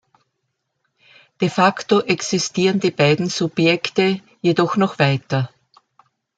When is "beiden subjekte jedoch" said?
2.91-4.75